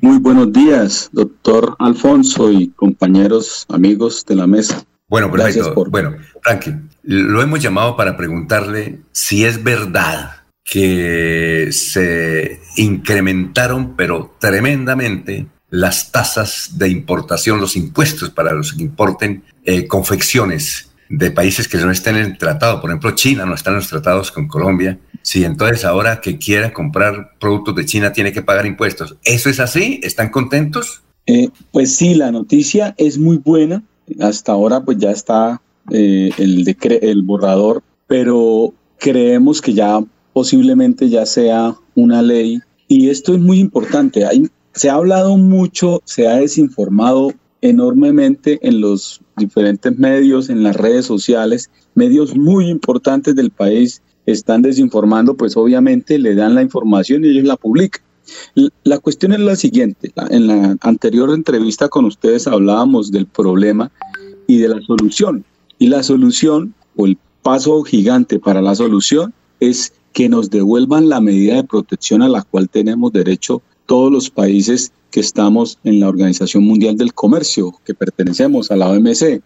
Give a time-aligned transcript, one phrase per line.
[0.00, 4.84] Muy buenos días, doctor Alfonso y compañeros, amigos de la mesa.
[5.08, 5.74] Bueno, perfecto.
[5.90, 15.48] Bueno, Frankie, lo hemos llamado para preguntarle si es verdad que se incrementaron, pero tremendamente,
[15.68, 21.78] las tasas de importación, los impuestos para los que importen eh, confecciones de países que
[21.78, 22.80] no estén en el tratado.
[22.80, 24.96] Por ejemplo, China no está en los tratados con Colombia.
[25.22, 29.16] Sí, entonces ahora que quiera comprar productos de China tiene que pagar impuestos.
[29.24, 30.00] ¿Eso es así?
[30.02, 31.02] ¿Están contentos?
[31.26, 33.82] Eh, pues sí, la noticia es muy buena.
[34.20, 35.60] Hasta ahora pues ya está
[35.90, 40.02] eh, el, el borrador, pero creemos que ya
[40.32, 42.60] posiblemente ya sea una ley.
[42.86, 44.24] Y esto es muy importante.
[44.24, 50.76] Hay, se ha hablado mucho, se ha desinformado enormemente en los diferentes medios, en las
[50.76, 54.00] redes sociales, medios muy importantes del país
[54.32, 58.02] están desinformando, pues obviamente le dan la información y ellos la publican.
[58.84, 63.90] La cuestión es la siguiente, en la anterior entrevista con ustedes hablábamos del problema
[64.46, 65.44] y de la solución.
[65.78, 71.20] Y la solución o el paso gigante para la solución es que nos devuelvan la
[71.20, 76.08] medida de protección a la cual tenemos derecho todos los países que estamos en la
[76.08, 79.40] Organización Mundial del Comercio, que pertenecemos a la OMC,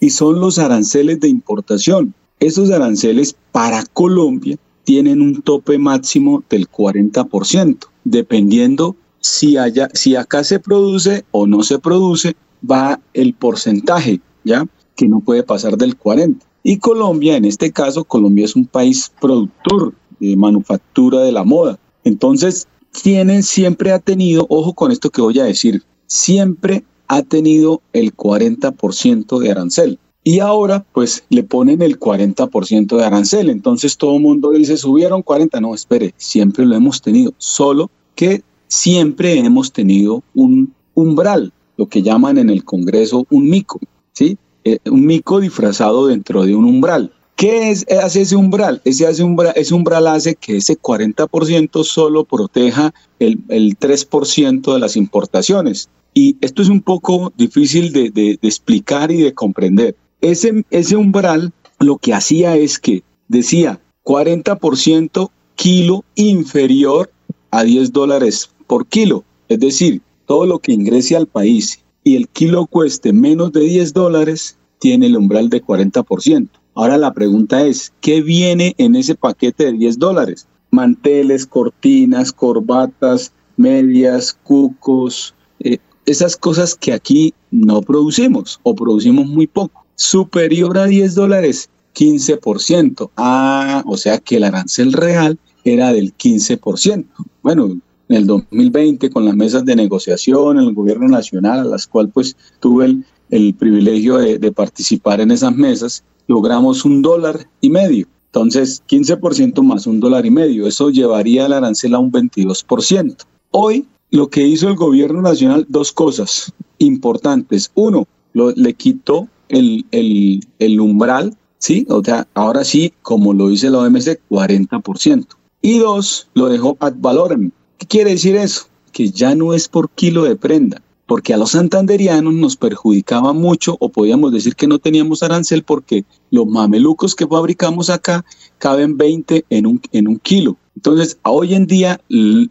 [0.00, 2.14] y son los aranceles de importación.
[2.42, 11.24] Esos aranceles para Colombia tienen un tope máximo del 40%, dependiendo si, acá se produce
[11.30, 12.34] o no se produce,
[12.68, 14.66] va el porcentaje, ¿ya?
[14.96, 16.40] Que no puede pasar del 40%.
[16.64, 21.78] Y Colombia, en este caso, Colombia es un país productor de manufactura de la moda.
[22.02, 22.66] Entonces,
[23.04, 28.16] tiene, siempre ha tenido, ojo con esto que voy a decir, siempre ha tenido el
[28.16, 29.98] 40% de arancel.
[30.24, 33.50] Y ahora, pues, le ponen el 40% de arancel.
[33.50, 35.60] Entonces todo el mundo dice, subieron 40.
[35.60, 37.34] No, espere, siempre lo hemos tenido.
[37.38, 43.80] Solo que siempre hemos tenido un umbral, lo que llaman en el Congreso un mico,
[44.12, 44.38] ¿sí?
[44.64, 47.12] Eh, un mico disfrazado dentro de un umbral.
[47.34, 48.80] ¿Qué es, hace ese umbral?
[48.84, 49.52] Ese, hace umbral?
[49.56, 55.88] ese umbral hace que ese 40% solo proteja el, el 3% de las importaciones.
[56.14, 59.96] Y esto es un poco difícil de, explicar y de comprender.
[60.22, 67.10] Ese, ese umbral lo que hacía es que decía 40% kilo inferior
[67.50, 69.24] a 10 dólares por kilo.
[69.48, 73.92] Es decir, todo lo que ingrese al país y el kilo cueste menos de 10
[73.92, 76.48] dólares, tiene el umbral de 40%.
[76.74, 80.48] Ahora la pregunta es, ¿qué viene en ese paquete de 10 dólares?
[80.70, 89.46] Manteles, cortinas, corbatas, medias, cucos, eh, esas cosas que aquí no producimos o producimos muy
[89.46, 89.81] poco.
[90.04, 93.10] Superior a 10 dólares, 15%.
[93.16, 97.06] Ah, o sea que el arancel real era del 15%.
[97.42, 102.10] Bueno, en el 2020 con las mesas de negociación el gobierno nacional, a las cuales
[102.12, 102.96] pues tuve
[103.30, 108.06] el, privilegio de participar en esas mesas, logramos un dólar y medio.
[108.26, 113.16] Entonces, 15% más un dólar y medio, eso llevaría el arancel a un 22%.
[113.52, 117.70] Hoy, lo que hizo el gobierno nacional, dos cosas importantes.
[117.74, 121.86] Uno, lo, le quitó el, el, umbral, ¿sí?
[121.88, 125.26] O sea, ahora sí, como lo dice la OMC, 40%.
[125.60, 127.50] Y dos, lo dejó ad valorem.
[127.78, 128.66] ¿Qué quiere decir eso?
[128.90, 133.76] Que ya no es por kilo de prenda, porque a los santanderianos nos perjudicaba mucho
[133.78, 138.24] o podíamos decir que no teníamos arancel porque los mamelucos que fabricamos acá
[138.58, 140.56] caben 20 en un, en un kilo.
[140.74, 142.00] Entonces, hoy en día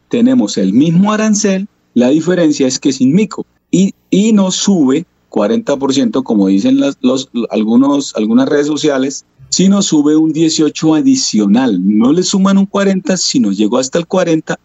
[0.09, 6.21] tenemos el mismo arancel, la diferencia es que sin mico y, y nos sube 40%,
[6.23, 12.13] como dicen las, los, algunos, algunas redes sociales, si nos sube un 18 adicional, no
[12.13, 14.59] le suman un 40, si nos llegó hasta el 40,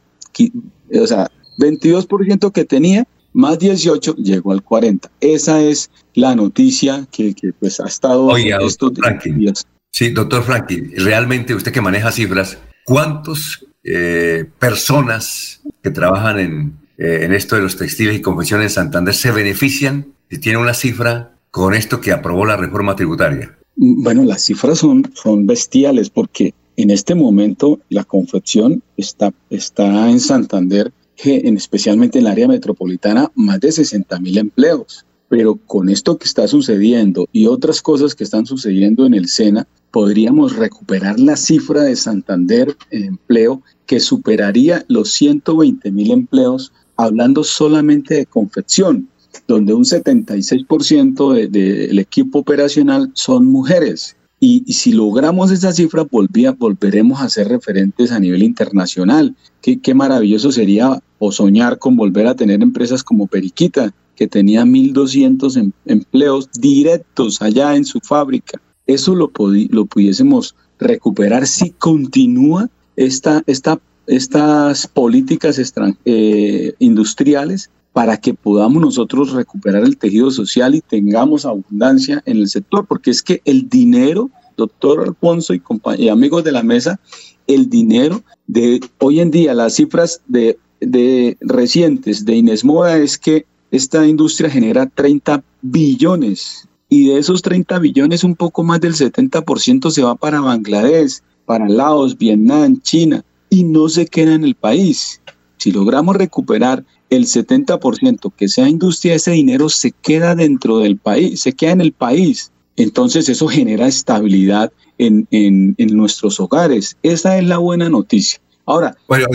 [1.00, 5.10] o sea, 22% que tenía, más 18 llegó al 40.
[5.20, 8.92] Esa es la noticia que, pues ha estado estos
[9.24, 9.66] días.
[9.92, 17.20] Sí, doctor Franklin, realmente usted que maneja cifras, ¿cuántas eh, personas que trabajan en, eh,
[17.22, 21.36] en esto de los textiles y confecciones en Santander se benefician si tiene una cifra
[21.50, 23.56] con esto que aprobó la reforma tributaria?
[23.76, 30.20] Bueno, las cifras son, son bestiales porque en este momento la confección está, está en
[30.20, 30.92] Santander
[31.24, 35.04] en, especialmente en el área metropolitana, más de 60 mil empleos.
[35.28, 39.66] Pero con esto que está sucediendo y otras cosas que están sucediendo en el SENA,
[39.90, 47.42] podríamos recuperar la cifra de Santander en empleo que superaría los 120 mil empleos, hablando
[47.42, 49.08] solamente de confección,
[49.46, 54.16] donde un 76% del de, equipo operacional son mujeres.
[54.38, 59.34] Y, si logramos esa cifra, volvía, volveremos a ser referentes a nivel internacional.
[59.62, 64.64] Qué, qué maravilloso sería o soñar con volver a tener empresas como Periquita, que tenía
[64.64, 68.60] 1.200 em, empleos directos allá en su fábrica.
[68.86, 69.30] Eso lo,
[69.70, 75.60] lo pudiésemos recuperar si continúa esta, esta, estas políticas
[76.04, 82.48] eh, industriales para que podamos nosotros recuperar el tejido social y tengamos abundancia en el
[82.50, 87.00] sector, porque es que el dinero, doctor Alfonso y, amigos de la mesa,
[87.46, 93.46] el dinero de hoy en día, las cifras de, de recientes de Inesmoda es que
[93.70, 99.90] esta industria genera 30 billones y de esos 30 billones un poco más del 70%
[99.90, 105.22] se va para Bangladesh, para Laos, Vietnam, China y no se queda en el país.
[105.56, 111.40] Si logramos recuperar el 70% que sea industria, ese dinero se queda dentro del país,
[111.40, 112.52] se queda en el país.
[112.76, 116.96] Entonces eso genera estabilidad en, en, en nuestros hogares.
[117.02, 118.40] Esa es la buena noticia.
[118.66, 119.26] Ahora, bueno,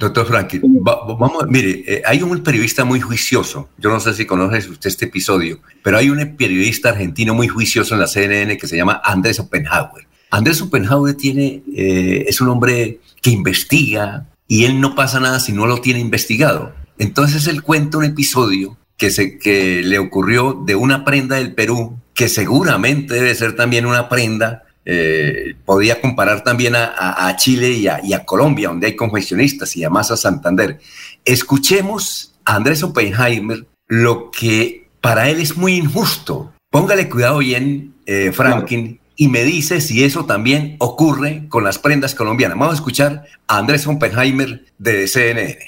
[0.00, 4.66] Doctor Franklin, vamos, mire, eh, hay un periodista muy juicioso, yo no sé si conoce
[4.70, 8.78] usted este episodio, pero hay un periodista argentino muy juicioso en la CNN que se
[8.78, 10.06] llama Andrés Oppenhauer.
[10.30, 15.52] Andrés Oppenhauer tiene, eh, es un hombre que investiga y él no pasa nada si
[15.52, 16.74] no lo tiene investigado.
[16.98, 22.00] Entonces él cuenta un episodio que, se, que le ocurrió de una prenda del Perú,
[22.14, 28.24] que seguramente debe ser también una prenda eh, podía comparar también a, Chile y a,
[28.24, 30.80] Colombia, donde hay confeccionistas, y además a Santander.
[31.24, 36.52] Escuchemos a Andrés Oppenheimer lo que para él es muy injusto.
[36.70, 42.14] Póngale cuidado bien, eh, Franklin, y me dice si eso también ocurre con las prendas
[42.14, 42.56] colombianas.
[42.56, 45.58] Vamos a escuchar a Andrés Oppenheimer de CNN.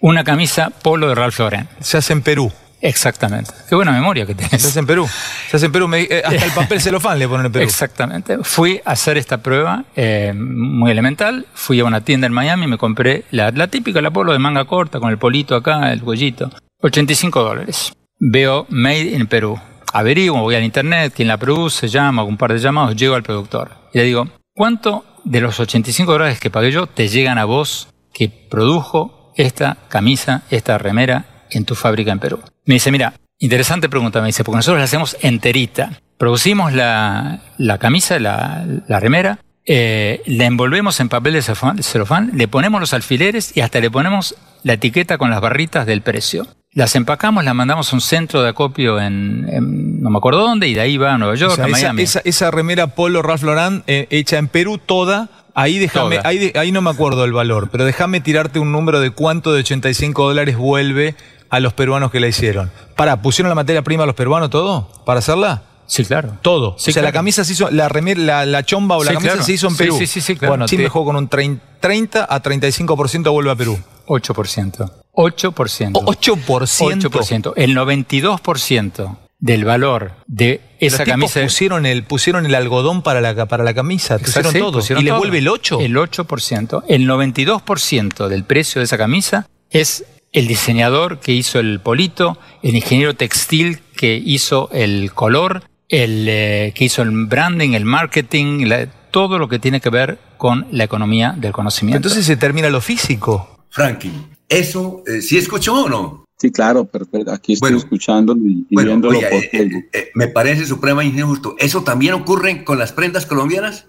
[0.00, 1.66] Una camisa polo de Ralph Lauren.
[1.80, 2.52] Se hace en Perú.
[2.82, 3.50] Exactamente.
[3.66, 4.52] Qué buena memoria que tienes.
[4.52, 5.08] Estás en Perú.
[5.46, 5.90] Estás en Perú.
[5.94, 7.64] Eh, hasta el papel celofán le ponen en Perú.
[7.64, 8.36] Exactamente.
[8.42, 11.46] Fui a hacer esta prueba eh, muy elemental.
[11.54, 14.66] Fui a una tienda en Miami y me compré la, típica, la polo de manga
[14.66, 16.50] corta, con el polito acá, el cuellito.
[16.82, 17.94] 85 dólares.
[18.18, 19.58] Veo Made in Perú.
[19.92, 23.22] Averiguo, voy al internet, quién la produce, llamo, hago un par de llamados, llego al
[23.22, 23.72] productor.
[23.92, 27.88] Y le digo, ¿cuánto de los 85 dólares que pagué yo te llegan a vos
[28.12, 32.40] que produjo esta camisa, esta remera en tu fábrica en Perú?
[32.64, 36.00] Me dice, mira, interesante pregunta, me dice, porque nosotros la hacemos enterita.
[36.16, 37.42] Producimos la,
[37.78, 38.64] camisa, la,
[38.98, 41.42] remera, eh, la envolvemos en papel de
[41.82, 46.00] celofán, le ponemos los alfileres y hasta le ponemos la etiqueta con las barritas del
[46.00, 46.46] precio.
[46.74, 50.74] Las empacamos, las mandamos a un centro de acopio en, no me acuerdo dónde, y
[50.74, 52.02] de ahí va a Nueva York, a Miami.
[52.02, 56.80] Esa, remera Polo Ralph Lauren eh, hecha en Perú toda, ahí déjame, ahí, ahí, no
[56.80, 61.14] me acuerdo el valor, pero déjame tirarte un número de cuánto de 85 dólares vuelve
[61.50, 62.70] a los peruanos que la hicieron.
[62.96, 65.64] Para, ¿pusieron la materia prima a los peruanos todo para hacerla?
[65.84, 66.38] Sí, claro.
[66.40, 66.76] Todo.
[66.76, 69.68] o sea, la camisa se hizo, la, remera, la, chomba o la camisa se hizo
[69.68, 69.98] en Perú.
[69.98, 70.52] Sí, sí, sí, claro.
[70.52, 73.78] Bueno, sí mejor con un 30 a 35% vuelve a Perú.
[74.06, 75.01] 8%.
[75.14, 75.92] 8%.
[75.92, 77.10] 8%.
[77.10, 77.52] 8%.
[77.56, 81.42] El 92% del valor de esa camisa.
[81.42, 84.80] Pusieron el, pusieron el algodón para la, para la camisa, pusieron todo.
[84.98, 85.82] ¿Y le vuelve el 8%?
[85.82, 86.84] El 8%.
[86.88, 92.76] El 92% del precio de esa camisa es el diseñador que hizo el polito, el
[92.76, 98.70] ingeniero textil que hizo el color, el eh, que hizo el branding, el marketing,
[99.10, 101.96] todo lo que tiene que ver con la economía del conocimiento.
[101.96, 103.66] Entonces se termina lo físico.
[103.68, 106.24] Franklin, ¿eso eh, sí escuchó o no?
[106.38, 111.54] Sí, claro, pero, aquí estoy escuchando y, viéndolo por eh, me parece supremamente injusto.
[111.58, 113.86] ¿Eso también ocurre con las prendas colombianas?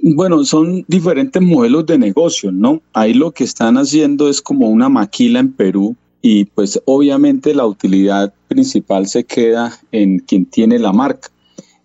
[0.00, 2.80] Bueno, son diferentes modelos de negocio, ¿no?
[2.94, 7.66] Ahí lo que están haciendo es como una maquila en Perú y pues obviamente la
[7.66, 11.28] utilidad principal se queda en quien tiene la marca.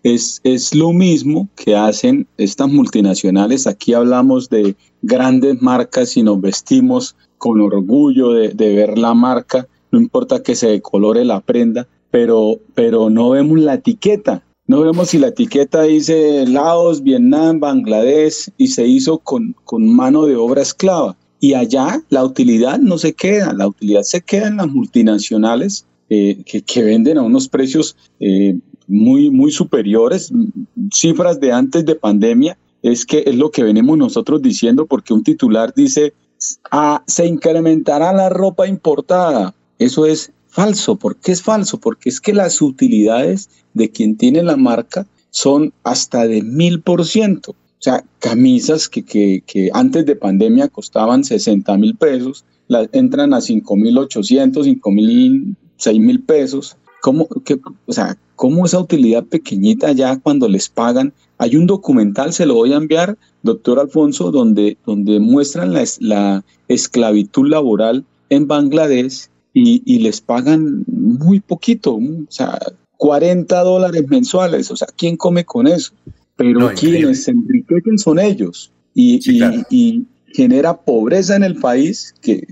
[0.02, 3.66] Es, es lo mismo que hacen estas multinacionales.
[3.66, 9.98] Aquí hablamos de grandes marcas y nos vestimos con orgullo de, ver la marca, no
[9.98, 14.42] importa que se decolore la prenda, pero, pero no vemos la etiqueta.
[14.66, 20.26] No vemos si la etiqueta dice Laos, Vietnam, Bangladesh y se hizo con, con mano
[20.26, 21.16] de obra esclava.
[21.40, 26.42] Y allá la utilidad no se queda, la utilidad se queda en las multinacionales eh,
[26.44, 30.32] que, que, venden a unos precios eh, muy, muy superiores,
[30.92, 35.22] cifras de antes de pandemia, es que es lo que venimos nosotros diciendo porque un
[35.22, 36.14] titular dice,
[36.70, 39.54] ah, se incrementará la ropa importada.
[39.78, 40.96] Eso es falso.
[40.96, 41.78] ¿Por qué es falso?
[41.78, 47.04] Porque es que las utilidades de quien tiene la marca son hasta de mil por
[47.04, 47.52] ciento.
[47.52, 53.32] O sea, camisas que, que, que, antes de pandemia costaban 60 mil pesos, las entran
[53.32, 56.76] a 5 mil 800, 5 mil, 6 mil pesos.
[57.00, 61.12] ¿Cómo, que, o sea, ¿cómo esa utilidad pequeñita ya cuando les pagan?
[61.38, 66.44] Hay un documental, se lo voy a enviar, doctor Alfonso, donde, donde muestran la, la
[66.66, 72.58] esclavitud laboral en Bangladesh y, les pagan muy poquito, o sea,
[72.96, 75.92] 40 dólares mensuales, o sea, ¿quién come con eso?
[76.36, 79.20] Pero quienes se enriquecen son ellos y,
[79.70, 82.46] y, genera pobreza en el país, que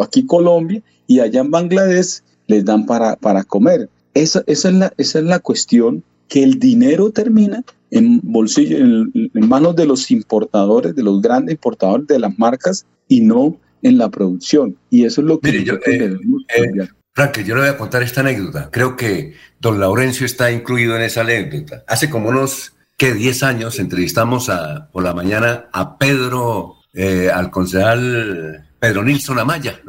[0.00, 3.88] aquí Colombia y allá en Bangladesh les dan para, para comer.
[4.14, 9.30] Esa, esa, es la, esa es la cuestión, que el dinero termina en bolsillo, en,
[9.48, 14.10] manos de los importadores, de los grandes importadores de las marcas y no en la
[14.10, 14.76] producción.
[14.90, 16.16] Y eso es lo que yo, eh,
[16.56, 18.68] eh, Frank, yo le voy a contar esta anécdota.
[18.70, 21.82] Creo que don Laurencio está incluido en esa anécdota.
[21.88, 27.50] Hace como unos, que 10 años entrevistamos a, por la mañana a Pedro, eh, al
[27.50, 29.80] concejal Pedro Nilsson Amaya.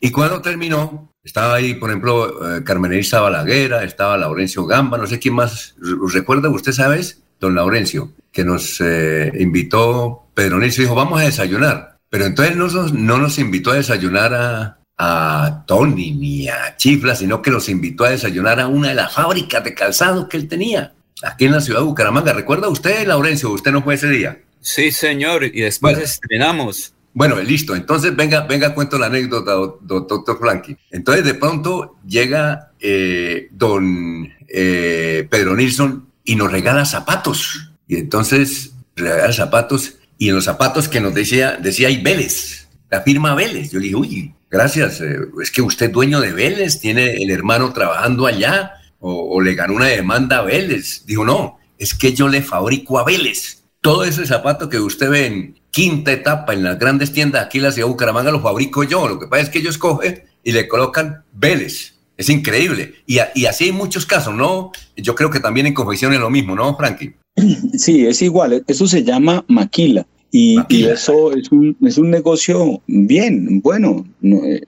[0.00, 5.18] Y cuando terminó, estaba ahí, por ejemplo, Carmen Elisa Balaguera, estaba Laurencio Gamba, no sé
[5.18, 5.74] quién más.
[6.12, 7.22] ¿Recuerda usted, sabes?
[7.40, 11.98] don Laurencio, que nos eh, invitó, Pedro Nilsson dijo, vamos a desayunar.
[12.08, 17.42] Pero entonces no, no nos invitó a desayunar a, a Tony ni a Chifla, sino
[17.42, 20.94] que nos invitó a desayunar a una de las fábricas de calzado que él tenía,
[21.22, 22.32] aquí en la ciudad de Bucaramanga.
[22.32, 23.50] ¿Recuerda usted, Laurencio?
[23.50, 24.40] ¿Usted no fue ese día?
[24.60, 26.92] Sí, señor, y después estrenamos.
[27.16, 27.74] Bueno, listo.
[27.74, 30.76] Entonces, venga, venga, cuento la anécdota, doctor Frankie.
[30.90, 37.70] Entonces, de pronto llega eh, don eh, Pedro Nilsson y nos regala zapatos.
[37.88, 43.00] Y entonces regala zapatos y en los zapatos que nos decía, decía hay Vélez, la
[43.00, 43.70] firma Vélez.
[43.70, 47.30] Yo le dije, uy, gracias, eh, es que usted es dueño de Vélez, tiene el
[47.30, 51.06] hermano trabajando allá o, le ganó una demanda a Vélez.
[51.06, 53.62] Dijo, no, es que yo le fabrico a Vélez.
[53.80, 57.64] Todo ese zapato que usted ve en quinta etapa en las grandes tiendas aquí en
[57.64, 59.06] la ciudad de Bucaramanga lo fabrico yo.
[59.06, 61.96] Lo que pasa es que ellos cogen y le colocan Vélez.
[62.16, 62.94] Es increíble.
[63.06, 64.72] Y, así hay muchos casos, ¿no?
[64.96, 67.12] Yo creo que también en confección es lo mismo, ¿no, Frankie?
[67.76, 68.64] Sí, es igual.
[68.66, 70.06] Eso se llama maquila.
[70.32, 70.56] Y,
[70.86, 74.62] eso es un, es un negocio bien, bueno, eh,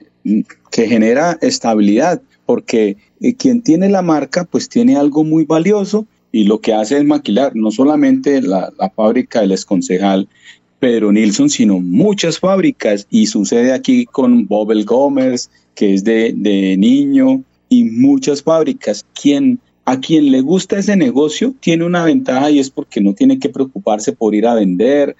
[0.69, 6.43] que genera estabilidad, porque eh, quien tiene la marca, pues tiene algo muy valioso y
[6.43, 10.27] lo que hace es maquilar no solamente la, fábrica del exconcejal
[10.79, 13.07] Pedro Nilsson, sino muchas fábricas.
[13.09, 19.05] Y sucede aquí con Bobel Gómez, que es de, de niño, y muchas fábricas.
[19.85, 23.49] A quien le gusta ese negocio tiene una ventaja y es porque no tiene que
[23.49, 25.15] preocuparse por ir a vender.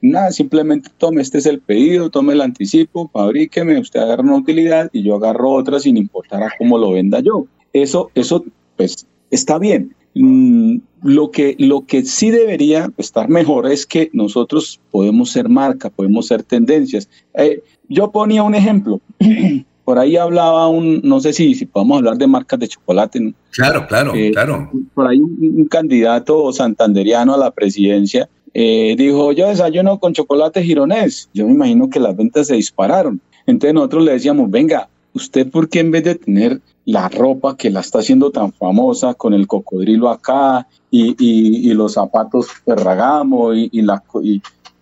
[0.00, 4.90] Nada, simplemente tome, este es el pedido, tome el anticipo, fabríqueme, usted agarra una utilidad
[4.92, 7.46] y yo agarro otra sin importar a cómo lo venda yo.
[7.72, 8.44] Eso, eso,
[8.76, 9.94] pues, está bien.
[10.14, 15.90] Mm, lo que, lo que sí debería estar mejor es que nosotros podemos ser marca,
[15.90, 17.08] podemos ser tendencias.
[17.34, 19.00] Eh, yo ponía un ejemplo.
[19.84, 23.34] por ahí hablaba un, no sé si, si podemos hablar de marcas de chocolate.
[23.50, 24.70] Claro, claro, eh, claro.
[24.94, 31.28] Por ahí un, candidato santanderiano a la presidencia eh, dijo, yo desayuno con chocolate gironés.
[31.34, 33.20] Yo me imagino que las ventas se dispararon.
[33.46, 37.70] Entonces nosotros le decíamos, venga, ¿usted por qué en vez de tener la ropa que
[37.70, 43.68] la está haciendo tan famosa con el cocodrilo acá y, y, los zapatos Ferragamo y,
[43.72, 44.02] y la...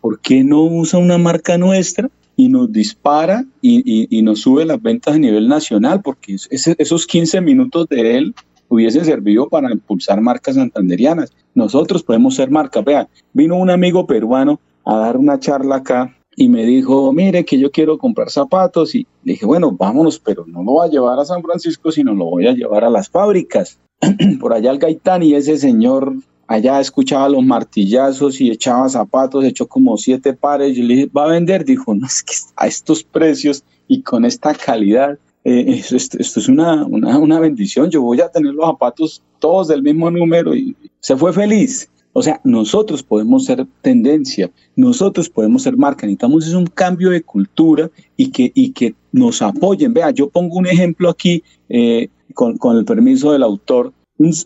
[0.00, 2.10] ¿Por qué no usa una marca nuestra?
[2.36, 7.88] y nos dispara y, nos sube las ventas a nivel nacional, porque esos 15 minutos
[7.88, 8.34] de él
[8.68, 11.30] hubiesen servido para impulsar marcas santanderianas.
[11.54, 12.84] Nosotros podemos ser marcas.
[12.84, 17.58] Vean, vino un amigo peruano a dar una charla acá y me dijo, mire que
[17.58, 21.18] yo quiero comprar zapatos y le dije, bueno, vámonos, pero no lo voy a llevar
[21.18, 23.78] a San Francisco, sino lo voy a llevar a las fábricas.
[24.40, 26.14] Por allá el Gaitán y ese señor
[26.46, 30.76] allá escuchaba los martillazos y echaba zapatos, echó como siete pares.
[30.76, 31.64] Yo le dije, ¿va a vender?
[31.64, 36.84] Dijo, no, es que a estos precios y con esta calidad, eh, esto, es una,
[36.84, 37.90] una, una, bendición.
[37.90, 41.90] Yo voy a tener los zapatos todos del mismo número y se fue feliz.
[42.12, 47.22] O sea, nosotros podemos ser tendencia, nosotros podemos ser marca, necesitamos es un cambio de
[47.22, 49.94] cultura y que, y que nos apoyen.
[49.94, 53.92] Vea, yo pongo un ejemplo aquí eh, con, con el permiso del autor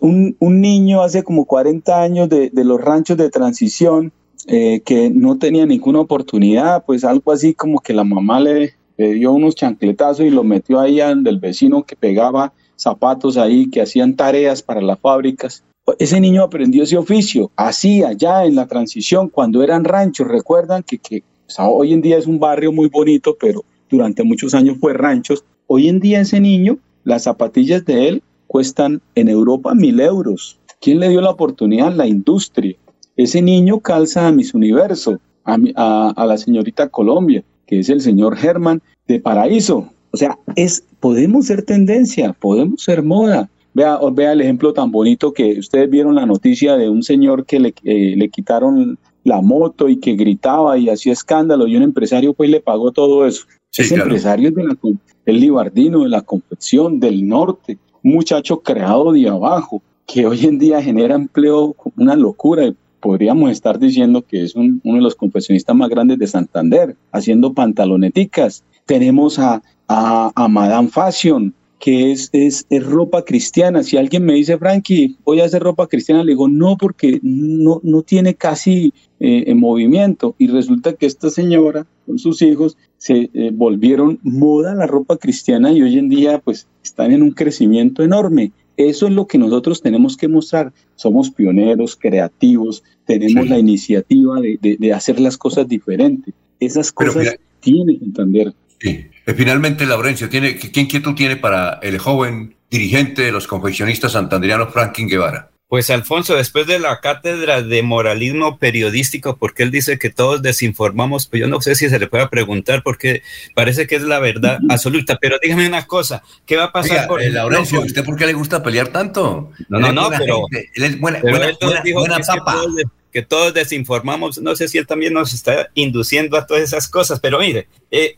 [0.00, 4.12] un, un, niño hace como 40 años de, de los ranchos de transición
[4.46, 9.32] eh, que no tenía ninguna oportunidad, pues algo así como que la mamá le, dio
[9.32, 14.62] unos chancletazos y lo metió ahí del vecino que pegaba zapatos ahí, que hacían tareas
[14.62, 15.64] para las fábricas.
[15.98, 20.26] Ese niño aprendió ese oficio, así allá en la transición, cuando eran ranchos.
[20.26, 21.22] Recuerdan que,
[21.58, 25.44] hoy en día es un barrio muy bonito, pero durante muchos años fue ranchos.
[25.68, 30.58] Hoy en día ese niño, las zapatillas de él cuestan en Europa mil euros.
[30.80, 31.94] ¿Quién le dio la oportunidad?
[31.94, 32.76] La industria.
[33.16, 38.82] Ese niño calza a Miss Universo, a, la señorita Colombia, que es el señor Germán
[39.06, 39.88] de Paraíso.
[40.10, 43.48] O sea, es, podemos ser tendencia, podemos ser moda.
[43.76, 47.60] Vea, vea el ejemplo tan bonito que ustedes vieron la noticia de un señor que
[47.60, 52.32] le, eh, le quitaron la moto y que gritaba y hacía escándalo y un empresario
[52.32, 53.44] pues le pagó todo eso.
[53.76, 54.78] es empresario de la,
[55.26, 60.58] el libardino de la confección del norte, un muchacho creado de abajo, que hoy en
[60.58, 62.72] día genera empleo una locura.
[63.00, 68.64] Podríamos estar diciendo que es uno de los confeccionistas más grandes de Santander, haciendo pantaloneticas.
[68.86, 73.82] Tenemos a, a, a Madame Fashion, que es, es, ropa cristiana.
[73.82, 77.80] Si alguien me dice, Frankie, voy a hacer ropa cristiana, le digo, no, porque no,
[77.82, 80.34] no tiene casi eh, movimiento.
[80.38, 85.72] Y resulta que esta señora con sus hijos se eh, volvieron moda la ropa cristiana
[85.72, 88.52] y hoy en día pues están en un crecimiento enorme.
[88.76, 90.72] Eso es lo que nosotros tenemos que mostrar.
[90.96, 96.34] Somos pioneros, creativos, tenemos la iniciativa de, de, hacer las cosas diferentes.
[96.60, 98.54] Esas cosas tienen que entender.
[98.80, 99.06] Sí.
[99.26, 104.72] Eh, finalmente, Laurencio, ¿tiene, ¿qué inquietud tiene para el joven dirigente de los confeccionistas santanderianos,
[104.72, 105.50] Franklin Guevara?
[105.68, 111.26] Pues Alfonso, después de la cátedra de moralismo periodístico, porque él dice que todos desinformamos,
[111.26, 114.60] pues yo no sé si se le pueda preguntar, porque parece que es la verdad
[114.68, 115.18] absoluta.
[115.20, 117.80] Pero dígame una cosa, ¿qué va a pasar con eh, Laurencio?
[117.80, 119.50] ¿Usted por qué le gusta pelear tanto?
[119.68, 121.50] No, no, no, pero él es buena, buena,
[121.92, 122.62] buena, papa.
[123.10, 127.18] Que todos, desinformamos, no sé si él también nos está induciendo a todas esas cosas,
[127.18, 128.14] pero mire, eh,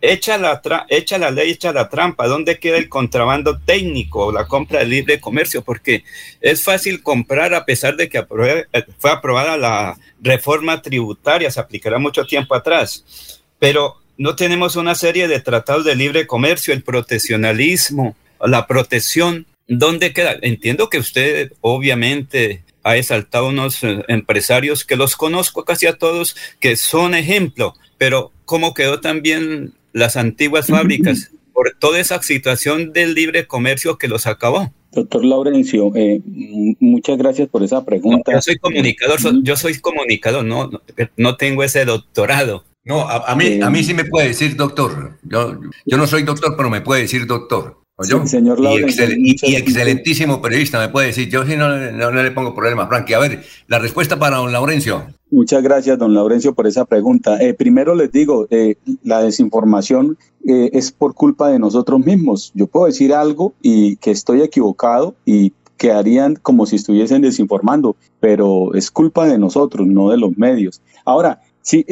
[0.00, 2.26] echa la, echa la ley, echa la trampa.
[2.26, 5.62] ¿Dónde queda el contrabando técnico o la compra de libre comercio?
[5.62, 6.04] Porque
[6.40, 11.98] es fácil comprar a pesar de que eh, fue aprobada la reforma tributaria, se aplicará
[11.98, 13.40] mucho tiempo atrás.
[13.58, 19.46] Pero no tenemos una serie de tratados de libre comercio, el proteccionalismo, la protección.
[19.68, 20.36] ¿Dónde queda?
[20.42, 26.36] Entiendo que usted obviamente ha exaltado unos eh, empresarios que los conozco casi a todos,
[26.60, 33.14] que son ejemplo, pero cómo quedó también las antiguas fábricas por toda esa situación del
[33.14, 34.72] libre comercio que los acabó.
[34.90, 36.20] Doctor Laurencio, eh,
[36.80, 38.32] muchas gracias por esa pregunta.
[38.32, 40.68] yo soy comunicador, yo soy comunicador, no,
[41.16, 42.64] no tengo ese doctorado.
[42.84, 45.16] No, a, mí, a mí sí me puede decir doctor.
[45.22, 47.84] Yo, yo no soy doctor, pero me puede decir doctor.
[48.24, 51.28] señor y, excelentísimo periodista, me puede decir.
[51.28, 53.14] Yo sí no, no, le pongo problema, Frankie.
[53.14, 55.06] A ver, la respuesta para don Laurencio.
[55.32, 57.42] Muchas gracias, don Laurencio, por esa pregunta.
[57.42, 62.52] Eh, primero les digo, eh, la desinformación eh, es por culpa de nosotros mismos.
[62.54, 68.74] Yo puedo decir algo y que estoy equivocado y quedarían como si estuviesen desinformando, pero
[68.74, 70.82] es culpa de nosotros, no de los medios.
[71.06, 71.86] Ahora, sí,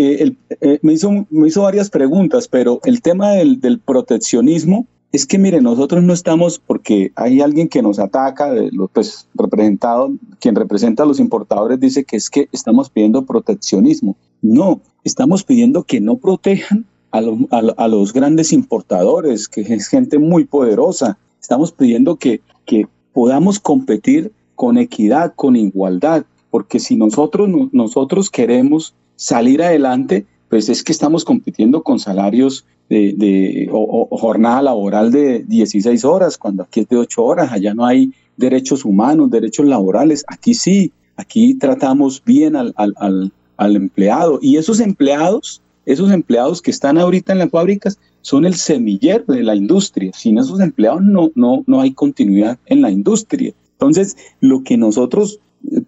[0.83, 6.03] me, hizo, me hizo varias preguntas, pero el tema del proteccionismo es que, mire, nosotros
[6.05, 8.53] no estamos porque hay alguien que nos ataca,
[8.93, 14.17] pues representado, quien representa a los importadores dice que es que estamos pidiendo proteccionismo.
[14.41, 20.45] No, estamos pidiendo que no protejan a, a, los grandes importadores, que es gente muy
[20.45, 21.19] poderosa.
[21.41, 28.95] Estamos pidiendo que, que podamos competir con equidad, con igualdad, porque si nosotros, nosotros queremos
[29.17, 36.05] salir adelante, pues es que estamos compitiendo con salarios de, o, jornada laboral de 16
[36.05, 40.55] horas, cuando aquí es de 8 horas, allá no hay derechos humanos, derechos laborales, aquí
[40.55, 44.41] sí, aquí tratamos bien al, al, al, empleado.
[44.43, 49.43] Y esos empleados, esos empleados que están ahorita en las fábricas son el semillero de
[49.43, 53.53] la industria, sin esos empleados no, no, no hay continuidad en la industria.
[53.73, 55.39] Entonces, lo que nosotros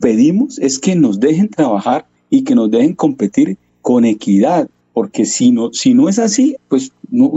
[0.01, 5.51] pedimos es que nos dejen trabajar y que nos dejen competir con equidad, porque si
[5.51, 7.33] no, si no es así, pues no,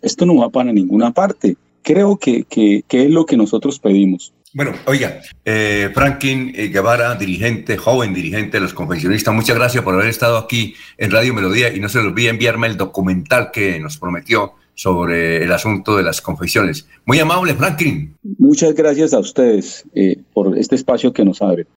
[0.00, 1.56] esto no va para ninguna parte.
[1.82, 4.32] Creo que, que, es lo que nosotros pedimos.
[4.54, 9.94] Bueno, oiga, eh, Franklin eh, Guevara, dirigente, joven dirigente de los confeccionistas, muchas gracias por
[9.94, 13.80] haber estado aquí en Radio Melodía y no se les olvide enviarme el documental que
[13.80, 16.86] nos prometió sobre el asunto de las confecciones.
[17.04, 18.14] Muy amable, Franklin.
[18.38, 21.66] Muchas gracias a ustedes eh, por este espacio que nos abre.